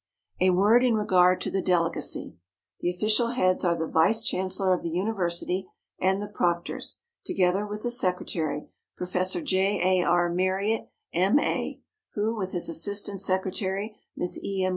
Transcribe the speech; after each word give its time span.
A 0.39 0.49
word 0.49 0.83
in 0.83 0.95
regard 0.95 1.39
to 1.41 1.51
the 1.51 1.61
delegacy. 1.61 2.35
The 2.79 2.89
official 2.89 3.27
heads 3.33 3.63
are 3.63 3.75
the 3.75 3.87
vice 3.87 4.23
chancellor 4.23 4.73
of 4.73 4.81
the 4.81 4.89
university 4.89 5.67
and 5.99 6.19
the 6.19 6.27
proctors, 6.27 7.01
together 7.23 7.67
with 7.67 7.83
the 7.83 7.91
secretary, 7.91 8.69
Prof. 8.97 9.33
J. 9.43 9.99
A. 10.01 10.03
R. 10.03 10.27
Marriott, 10.27 10.89
M.A., 11.13 11.81
who, 12.15 12.35
with 12.35 12.51
his 12.51 12.67
assistant 12.67 13.21
secretary, 13.21 13.95
Miss 14.17 14.43
E. 14.43 14.63
M. 14.63 14.69